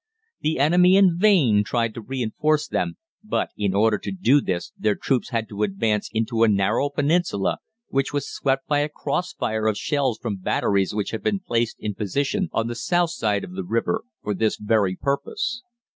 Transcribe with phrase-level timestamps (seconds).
[0.39, 4.95] The enemy in vain tried to reinforce them, but in order to do this their
[4.95, 9.67] troops had to advance into a narrow peninsula which was swept by a cross fire
[9.67, 13.53] of shells from batteries which had been placed in position on the south side of
[13.53, 15.61] the river for this very purpose.